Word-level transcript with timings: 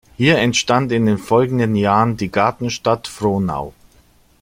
Hier 0.17 0.39
entstand 0.39 0.91
in 0.91 1.05
den 1.05 1.19
folgenden 1.19 1.75
Jahren 1.75 2.17
die 2.17 2.31
Gartenstadt 2.31 3.07
Frohnau. 3.07 3.71